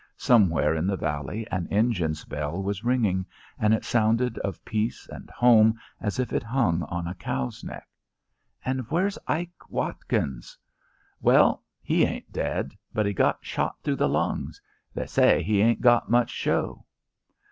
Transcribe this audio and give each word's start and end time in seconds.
Somewhere 0.17 0.73
in 0.73 0.87
the 0.87 0.95
valley 0.97 1.47
an 1.51 1.67
engine's 1.69 2.25
bell 2.25 2.63
was 2.63 2.83
ringing, 2.83 3.23
and 3.59 3.71
it 3.71 3.85
sounded 3.85 4.39
of 4.39 4.65
peace 4.65 5.07
and 5.11 5.29
home 5.29 5.79
as 5.99 6.17
if 6.17 6.33
it 6.33 6.41
hung 6.41 6.81
on 6.89 7.05
a 7.05 7.13
cow's 7.13 7.63
neck. 7.63 7.87
"And 8.65 8.79
where's 8.89 9.19
Ike 9.27 9.69
Watkins?" 9.69 10.57
"Well, 11.21 11.63
he 11.83 12.03
ain't 12.03 12.31
dead, 12.31 12.73
but 12.95 13.05
he 13.05 13.13
got 13.13 13.45
shot 13.45 13.75
through 13.83 13.97
the 13.97 14.09
lungs. 14.09 14.59
They 14.95 15.05
say 15.05 15.43
he 15.43 15.61
ain't 15.61 15.81
got 15.81 16.09
much 16.09 16.31
show." 16.31 16.83